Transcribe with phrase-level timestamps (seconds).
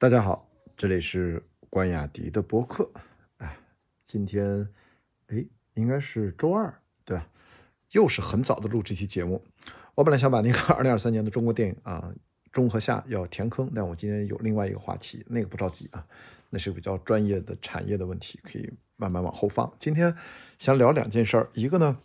[0.00, 0.48] 大家好，
[0.78, 2.90] 这里是关雅迪的播客。
[3.36, 3.58] 哎，
[4.02, 4.66] 今天
[5.26, 5.44] 哎，
[5.74, 7.28] 应该是周二，对吧？
[7.90, 9.44] 又是很早的录这期节目。
[9.94, 12.10] 我本来想把那个 二零二三年的中国电影啊，
[12.50, 16.06] 中和下要填坑，但我今天有另外一个话题，那个不着急啊，
[16.48, 19.70] 那是比较专业的产业的问题，可以慢慢往后放。
[19.78, 20.16] 今天
[20.58, 21.98] 想聊两件事儿，一个呢，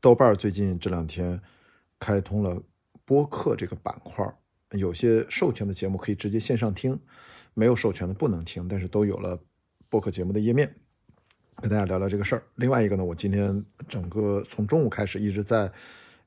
[0.00, 1.42] 豆瓣最近这两天
[1.98, 2.62] 开通了
[3.04, 4.32] 播客这个板块。
[4.72, 6.98] 有些授权的节目可以直接线上听，
[7.54, 9.38] 没有授权的不能听，但是都有了
[9.88, 10.72] 播客节目的页面，
[11.56, 12.42] 跟大家聊聊这个事儿。
[12.54, 15.70] 另外一个呢，我今天整个从中午开始一直在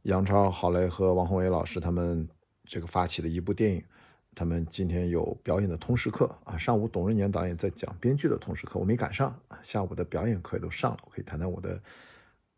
[0.01, 2.27] 杨超、郝雷和王宏伟老师他们
[2.65, 3.81] 这个发起的一部电影，
[4.35, 6.57] 他们今天有表演的通识课啊。
[6.57, 9.57] 上午董润年导演在讲编剧的通识课，我没赶上啊。
[9.63, 11.81] 下午的表演课也都上了，我可以谈谈我的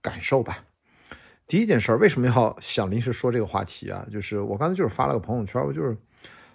[0.02, 0.66] 感受吧。
[1.48, 4.08] 第一件事儿，为什么要想临时说这个话题啊？
[4.12, 5.96] 就是我刚才就是发了个朋友圈，我就是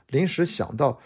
[0.08, 0.98] 临时想到，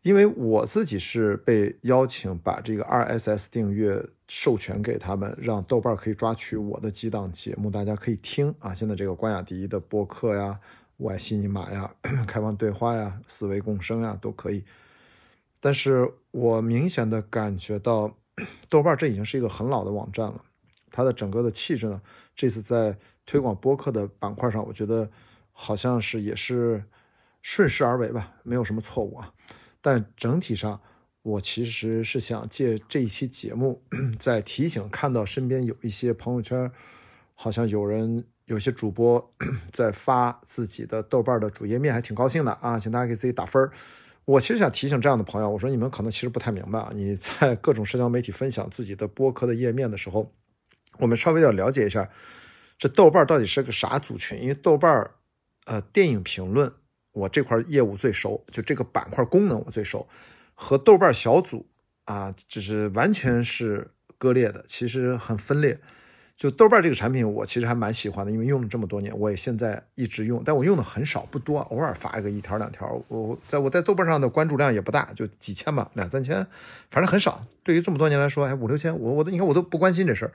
[0.00, 8.72] 因为我自己是被邀请把这个 RSS 订阅授权给他们，让豆瓣可以抓取我的几档节目，大家可以听啊。
[8.72, 10.58] 现在这个关雅迪的播客呀、
[10.96, 11.94] 我爱西尼玛呀、
[12.26, 14.64] 开放对话呀、思维共生呀都可以。
[15.60, 18.16] 但是我明显的感觉到，
[18.70, 20.42] 豆瓣这已经是一个很老的网站了。
[20.90, 22.02] 它的整个的气质呢，
[22.34, 25.10] 这次在推广播客的板块上，我觉得
[25.52, 26.82] 好像是也是
[27.42, 29.32] 顺势而为吧，没有什么错误啊。
[29.80, 30.80] 但整体上，
[31.22, 33.82] 我其实是想借这一期节目，
[34.18, 36.70] 在提醒看到身边有一些朋友圈，
[37.34, 39.34] 好像有人有些主播
[39.72, 43.70] 在发自己的豆瓣的主页面，还挺高兴的啊，请大家给自己打分
[44.24, 50.32] 我其实想提醒这样的朋友，我说你们可能其实不太明白啊，你在各种社交媒体分享自己的播客的页面的时候。
[50.98, 52.08] 我们稍微要了解一下，
[52.78, 54.40] 这豆瓣到底是个啥族群？
[54.40, 55.10] 因为豆瓣
[55.64, 56.72] 呃，电影评论
[57.12, 60.08] 我这块业务最熟，就这个板块功能我最熟，
[60.54, 61.66] 和豆瓣小组
[62.04, 65.78] 啊，就是完全是割裂的，其实很分裂。
[66.34, 73.00] 就豆瓣这个产品，我其实还蛮喜欢的，因为用了这么多年，我也现在一直用，但我用的很少，不多，偶尔发一个一条两条。
[73.06, 76.44] 我在我在豆瓣上的关注量也不大，就几千吧，两三千，
[76.90, 77.46] 反正很少。
[77.62, 80.32] 对于这么多年来说，哎，五六千，我我都你看我都不关心这事儿。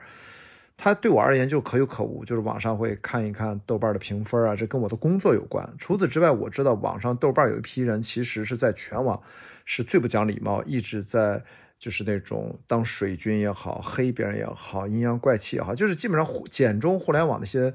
[0.80, 5.68] 它对我而言就可有可无，就是网上会看一看豆瓣的评分啊，这跟我的工作有关。
[5.76, 9.20] 除此之外，我知道网上豆瓣有一批人，其实是在全网
[9.64, 11.42] 是最不讲礼貌，一直在
[11.80, 17.74] 就是那种当水军也好，黑别人也好，阴阳怪气也好，就是基本上简中互联网那些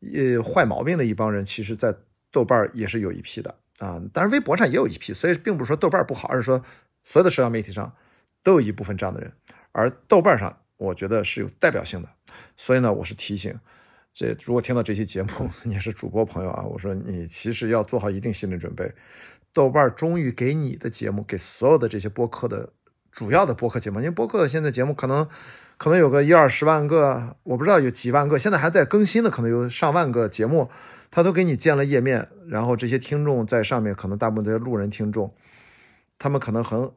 [0.00, 1.92] 呃坏毛病的一帮人，其实在
[2.30, 4.00] 豆瓣也是有一批的啊。
[4.12, 6.62] 当然，微博上也有一批，所以并不是说豆瓣不好，而是说
[7.02, 7.92] 所有的社交媒体上
[8.44, 9.32] 都有一部分这样的人，
[9.72, 12.08] 而豆瓣上我觉得是有代表性的。
[12.56, 13.58] 所以呢，我是提醒，
[14.14, 15.28] 这如果听到这期节目，
[15.64, 18.92] 你是主播朋友啊，我说你其实要做好一定心理准备。
[19.52, 22.72] 豆瓣终于给你的节目，给所有的这些播客的
[23.12, 25.28] 主要的播客节目，因为播客现在节目可能
[25.76, 30.68] 可能有个一二十万个，我不知道有几万个，现在还在更新的，可能有上万个节目，
[31.12, 35.32] 他都给你建了页面，然后这些听众在上面，可能大部分都是路人听众，
[36.18, 36.90] 他们可能很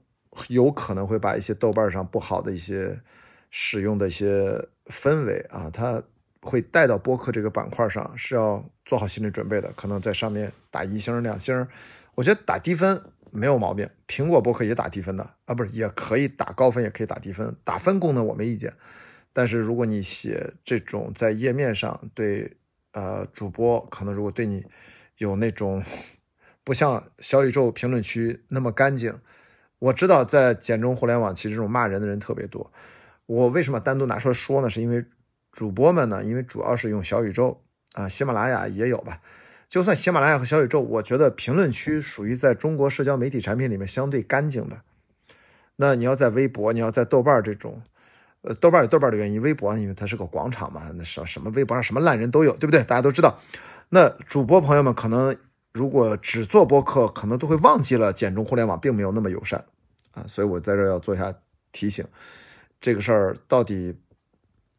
[0.48, 3.02] 有可能会把一些豆瓣上不好的一些。
[3.50, 6.02] 使用的一些氛围啊，它
[6.42, 9.72] 会带到播客这个板块上，是要做好心理准备的。
[9.76, 11.68] 可能在上面打一星、两星，
[12.16, 13.90] 我觉得打低分没有毛病。
[14.08, 17.56] 苹果播客也打低分的啊，不是也可以打高分，也可以打低分。
[17.64, 18.74] 打分功能我没意见，
[19.34, 22.58] 但是如果你写这种在页面上对
[22.94, 24.66] 呃主播，可能如果对你
[25.18, 25.84] 有那种
[26.64, 29.20] 不像小宇宙评论区那么干净，
[29.80, 32.72] 我知道在简中互联网，其实这种骂人的人特别多。
[33.28, 34.70] 我为什么单独拿出来说呢？
[34.70, 35.06] 是因为
[35.52, 37.62] 主播们呢，因为主要是用小宇宙
[37.94, 39.22] 啊，喜马拉雅也有吧。
[39.68, 44.82] 就算喜马拉雅和小宇宙，我觉得评论区属于在中国社交媒体产品里面相对干净的。
[45.76, 47.82] 那你要在微博，你要在豆瓣这种，
[48.44, 52.82] 呃，豆瓣有豆瓣的原因，微博因为它是个广场嘛，那什什么微博上什么烂人都有，对不对？
[52.84, 53.38] 大家都知道。
[53.90, 55.36] 那主播朋友们可能
[55.74, 59.66] 如果只做播客，可能都会忘记了简中互联网并没有那么友善
[60.14, 61.34] 啊，所以我在这要做一下
[61.72, 62.06] 提醒。
[62.80, 63.96] 这个事儿到底，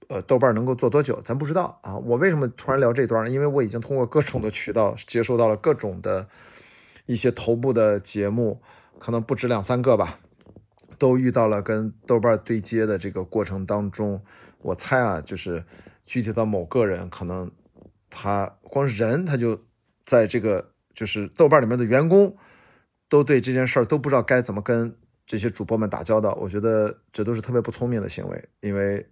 [0.08, 1.96] 呃，豆瓣能够做多久，咱不知道啊。
[1.96, 3.30] 我为什么突然聊这段？
[3.30, 6.28] 因为我已经通过各种的渠道接收到了各种的
[7.06, 8.62] 一些头部的节目，
[8.98, 10.20] 可能不止两三个吧，
[10.98, 14.22] 都遇到了跟豆瓣对接的这个过程当中，
[14.62, 15.64] 我猜啊，就是
[16.06, 17.50] 具体到某个人，可能
[18.08, 19.60] 他光人他就
[20.04, 22.36] 在这个就是豆瓣里面的员工，
[23.08, 24.96] 都对这件事儿都不知道该怎么跟。
[25.28, 29.06] 这些主播们打交道，我觉得这都是特别不聪明的行为，因为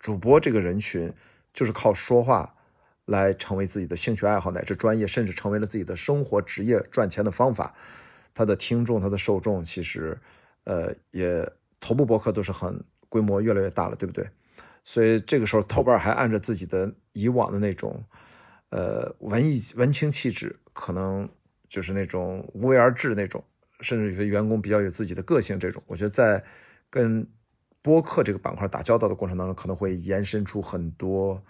[0.00, 1.14] 主播这个人群
[1.54, 2.56] 就是靠说话
[3.04, 7.72] 来成为自己的兴趣爱好乃至专业，甚至成为了自己的生活职业赚钱的方法。
[8.34, 10.18] 他的听众、他的受众，其实
[10.64, 11.48] 呃也
[11.78, 14.28] 头部博客都是很规模越来越大了，对不对？
[14.82, 18.02] 所以这个时候豆瓣还按照自己的以往的那种
[18.70, 21.28] 呃文艺文青气质，可能
[21.68, 23.44] 就是那种无为而治那种，
[23.80, 26.42] 甚至有些员工比较有自己的个性，这种我觉得在
[26.90, 27.26] 跟
[27.82, 31.42] 播客这个板块打交道的过程当中，可能会延伸出很多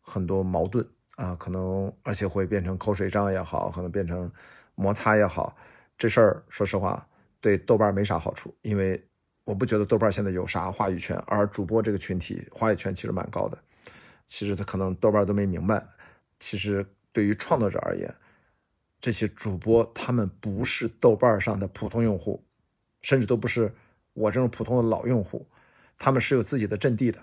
[0.00, 0.86] 很多矛盾
[1.16, 4.30] 啊，可能而且会变成口水仗也好，可能变成
[4.74, 5.56] 摩擦也好。
[5.98, 7.06] 这事儿说实话
[7.40, 9.02] 对豆瓣没啥好处，因为
[9.44, 13.58] 我不觉得豆瓣现在有啥话语权，而主播这个群体话语权其实蛮高的。
[14.26, 15.84] 其实他可能豆瓣都没明白，
[16.38, 18.14] 其实对于创作者而言，
[19.00, 22.44] 这些主播他们不是豆瓣上的普通用户，
[23.02, 23.74] 甚至都不是
[24.12, 25.48] 我这种普通的老用户。
[25.98, 27.22] 他们是有自己的阵地的，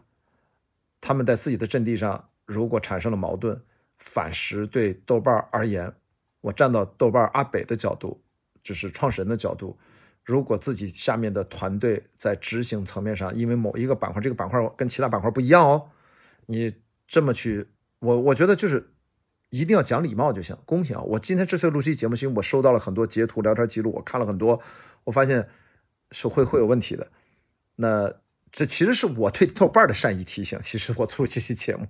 [1.02, 3.60] 他们在自己的阵地上，如果产生了矛盾，
[3.98, 5.94] 反时对豆瓣而言，
[6.42, 8.22] 我站到豆瓣阿北的角度，
[8.64, 9.78] 就是创始人的角度，
[10.24, 15.90] 如果自己下面的团队在执行层面上，因为某一个板块，这个板块跟其他板块不一样哦，
[16.46, 16.74] 你
[17.08, 17.68] 这么去，
[18.00, 18.92] 我我觉得就是
[19.50, 21.02] 一定要讲礼貌就行，公平啊。
[21.02, 24.62] 我今天之所以录这期节目，因为我收到了很多截图、聊天记录，我看了很多，
[25.04, 25.48] 我发现
[26.12, 27.12] 是会会有问题的，
[27.76, 28.14] 那。
[28.50, 30.58] 这其实是我对豆瓣的善意提醒。
[30.62, 31.86] 其实我做这期节目，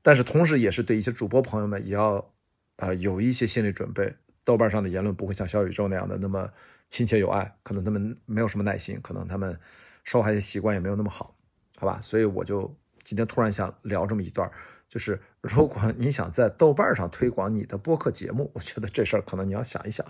[0.00, 2.30] 但是同时也是对一些主播朋友们也要，
[2.76, 4.14] 呃，有一些心理准备。
[4.44, 6.48] 豆瓣上的言论不会像小宇宙那样的那么
[6.88, 9.58] 亲切有爱，可能他们没有什么耐心，可能他们
[10.04, 11.34] 受害的习惯也没有那么好，
[11.76, 12.00] 好吧？
[12.00, 12.72] 所以我就
[13.02, 14.48] 今天突然想聊这么一段，
[14.88, 20.06] 就是如果你想在豆瓣上推广你的播客节目，我觉得这事儿可能你要想一想。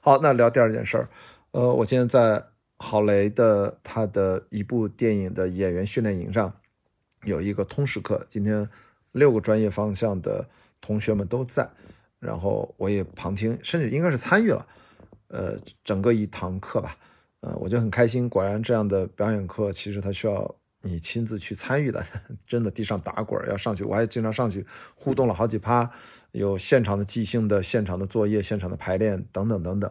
[0.00, 1.08] 好，那聊第二件事儿，
[1.52, 2.44] 呃，我今天在。
[2.76, 6.52] 郝雷的他的一部电影的演员训练营上
[7.22, 8.68] 有一个通识课，今天
[9.12, 10.46] 六个专业方向的
[10.80, 11.70] 同学们都在，
[12.18, 14.66] 然后我也旁听，甚至应该是参与了，
[15.28, 16.98] 呃，整个一堂课吧，
[17.40, 18.28] 呃，我就很开心。
[18.28, 20.54] 果然这样的表演课，其实它需要
[20.84, 22.04] 你亲自去参与的，
[22.46, 24.64] 真的地上打滚要上去，我还经常上去
[24.94, 25.90] 互动了好几趴，
[26.30, 29.90] 有现场的即兴的、现场的作业、现场的排练等等等等，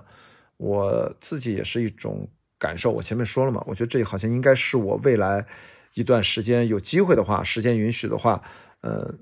[0.58, 2.30] 我自己也是一种。
[2.60, 5.46] 感受，我前面说了嘛，我觉得这好像应该是我未来
[5.96, 8.42] 一段时间有机会的话，时间允许的话，
[8.80, 9.14] 呃，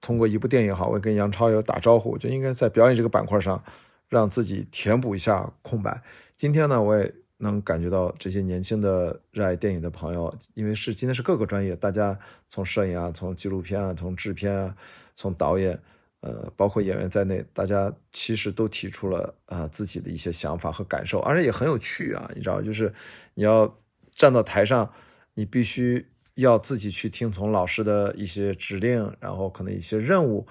[0.00, 3.62] 通过一部电影好，我跟杨超有打招呼，我觉得应该在表演这个板块上，
[4.08, 6.02] 让自己填补一下空白。
[6.36, 14.76] 今天呢，我也能感觉到这些年轻的热爱电影的朋友，因为是今天是各个专业，大家从摄影啊，从纪录片啊，从制片啊，
[15.14, 15.80] 从导演。
[16.22, 22.30] 呃，包括演员在内，大家其实都提出了啊自己的一些想法和感受，而且也很有趣啊。
[22.36, 22.92] 你知道，就是
[23.32, 23.74] 你要
[24.14, 24.92] 站到台上，
[25.32, 30.46] 你必须要自己去听从老师的一些指令，然后可能一些任务。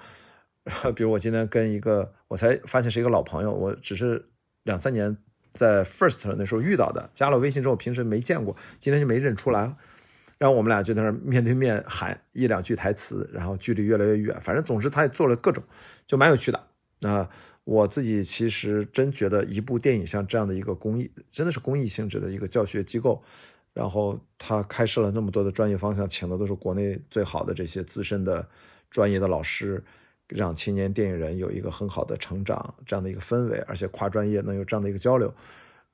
[0.96, 4.28] 比如我今天跟一个，我才发现是一个老朋友，我只是
[4.64, 5.16] 两三年
[5.52, 9.74] 在 First 那时候遇到的，加了微信之后平时没见过，今天就没认出来。
[10.38, 14.40] 然后我们俩就在那面对面喊一两句台词，然后距离越来越远。
[14.40, 15.62] 反正总之他也做了各种，
[16.06, 16.58] 就蛮有趣的。
[17.00, 17.28] 那
[17.64, 23.22] 我自己其实真觉得一部电影像这样的一个公益，真的是公益性质的一个教学机构。
[23.72, 28.48] 然后他开设了那么多的专业方向，请的都是国内最好的这些资深的
[28.90, 29.84] 专业的老师，
[30.30, 35.32] 让青年电影人有一个很好的成长这样的一个氛围，而且跨专业能有这样的一个交流。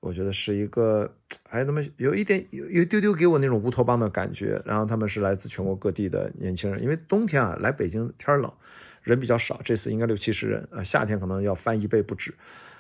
[0.00, 1.10] 我觉得是一个，
[1.50, 4.61] 哎，他们有一点有有一丢丢给我那种乌托邦的感觉。
[4.64, 8.52] 然后他们是来自全国各地的年轻人，因为冬天啊来北京天冷，
[9.02, 12.32] 人比较少，这次应该六七十人，呃，夏天可能要翻一倍不止。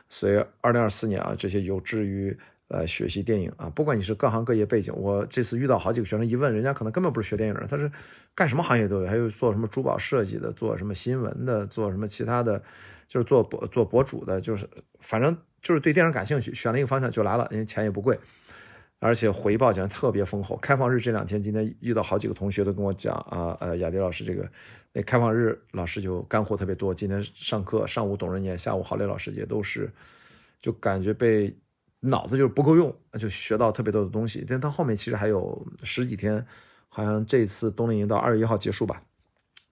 [0.08, 2.36] 所以二零二四年啊，这些有志于
[2.68, 7.90] 呃学习电影啊，不管你是各行各业背景，我这次遇到好几个学生，一问人家可能根本不是学电影的，他是
[8.34, 12.62] 干什么行业都有，还有做什么珠宝设计的，做什么新闻的，做什么其他的，
[13.08, 14.68] 就是做博做博主的，就是
[15.00, 15.36] 反正。
[15.62, 18.16] 就是对电影感兴趣，选了一个方向就来了，因为钱也不贵，
[19.00, 20.56] 而且回报讲特别丰厚。
[20.58, 24.48] 开放日这两天，今天遇到好几个同学都跟我讲啊，呃，雅迪老师这个
[24.92, 26.94] 那开放日老师就干货特别多。
[26.94, 29.90] 今天上课上午董仁年，下午郝磊老师也都是，
[30.60, 31.52] 就感觉被
[32.06, 34.44] 脑子就是不够用，就学到特别多的东西。
[34.48, 36.44] 但他后面其实还有十几天，
[36.88, 39.02] 好像这次冬令营到二月一号结束吧，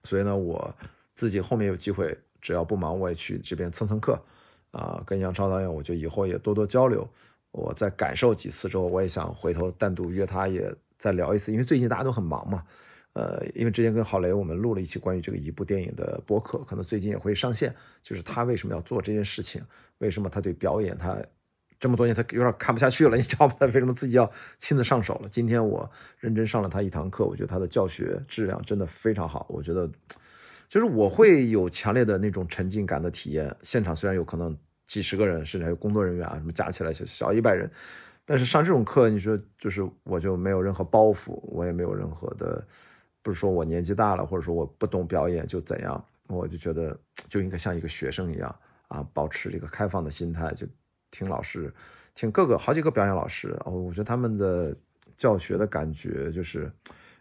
[0.03, 0.75] 所以呢，我
[1.13, 4.21] 自己后面有机会，只要不忙，我也去这边蹭蹭课。
[4.71, 7.07] 啊，跟杨超导演，我就以后也多多交流。
[7.51, 11.53] 我在感受几次之后，我也想回头单独约他，也再聊一次。
[11.53, 12.61] 因为最近大家都很忙嘛，
[13.13, 17.73] 呃，因为之前跟郝雷我们录了一期关于这个一部电影的播客，可能最近也会上线。
[18.03, 19.63] 就是他为什么要做这件事情？
[19.99, 21.17] 为什么他对表演他
[21.79, 23.17] 这么多年他有点看不下去了？
[23.17, 23.55] 你知道吗？
[23.59, 25.29] 他 为什么自己要亲自上手了？
[25.29, 25.89] 今天我
[26.19, 29.45] 认真上了他一堂课，我觉得他的教学质量真的非常好。
[29.49, 29.89] 我觉得
[30.69, 33.55] 就是我会有强烈的那种沉浸感的体验。
[33.61, 34.57] 现场虽然有可能。
[34.87, 37.67] 几十个人，甚至还有工作人员啊，什么加起来小小一百人。
[38.23, 42.63] 但是上这种课，你说就是我就没有任何包袱，我也没有任何的，
[43.23, 46.95] 不是说我年纪大了，或者说我不懂表演就怎样，我就觉得
[47.27, 48.55] 就应该像一个学生一样
[48.87, 50.67] 啊，保持这个开放的心态，就
[51.15, 51.73] 听老师，
[52.13, 54.75] 听各个好几个表演老师，哦，我觉得他们的
[55.15, 56.71] 教学的感觉就是，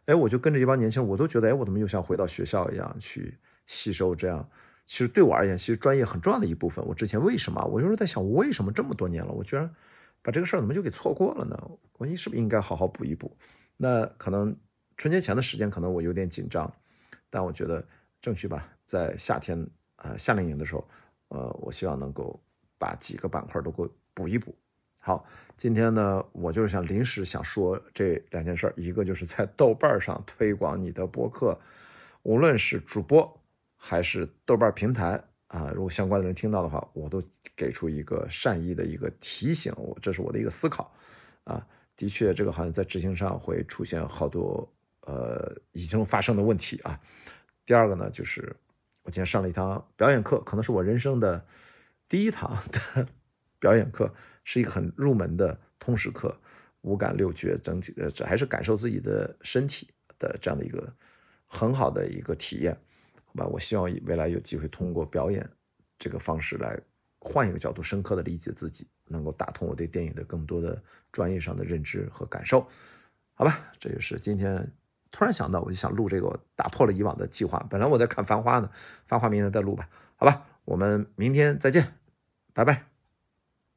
[0.07, 4.49] 哎，我就跟着一帮年轻人，我都觉得，哎，我怎么又像回到学校一样去吸收这样。
[4.87, 6.85] 其实对我而言，其实专业很重要的一部分。
[6.85, 7.65] 我之前为什么？
[7.67, 9.71] 我有时候在想，我为什么这么多年了，我居然。
[10.27, 11.55] 把这个事儿怎么就给错过了呢？
[11.99, 13.37] 我是不是应该好好补一补？
[13.77, 14.57] 那可能
[14.97, 16.73] 春节前的时间可能我有点紧张，
[17.29, 17.87] 但我觉得
[18.23, 20.89] 争取吧，在夏天啊夏令营的时候，
[21.29, 22.41] 呃，我希望能够
[22.79, 24.55] 把几个板块都给我补一补。
[24.99, 25.27] 好，
[25.57, 31.59] 今天呢，我就是想临时想说这两件事儿，一个就是在豆瓣上推广你的博客，
[32.23, 33.41] 无论是主播
[33.77, 35.23] 还是豆瓣平台。
[35.49, 37.23] 啊，如果相关的人听到的话，我都
[37.55, 40.93] 给出一个善意的一个提醒，我这是我的一个思考。
[41.45, 41.65] 啊，
[41.97, 44.69] 的确，这个好像在执行上会出现好多
[45.03, 46.99] 呃已经发生的问题啊。
[47.65, 48.57] 第二个呢，就是
[49.05, 51.45] 我今天上了一堂表演课，可能是我人生的
[52.09, 53.07] 第一堂的
[53.59, 54.13] 表演课，
[54.45, 56.37] 是一个很入门的通识课，
[56.83, 60.93] 五感六觉整体呃，这还是感受自己的身体的这样的一个
[61.47, 62.77] 很好的一个体验。
[63.25, 65.49] 好吧，我希望未来有机会通过表演
[65.99, 66.79] 这个方式来
[67.19, 70.81] 换一个角度，深刻的理解自己，能够打通我对电影的更多的
[71.11, 72.69] 专业上的认知和感受。
[73.33, 74.71] 好吧，这也是今天
[75.11, 77.59] 突然想到，我就想录这个，打破了以往的计划。
[77.69, 78.71] 本来我在看《繁花》呢，
[79.07, 79.89] 《繁花》明天再录吧。
[80.17, 81.95] 好吧，我们明天再见，
[82.53, 82.94] 拜拜。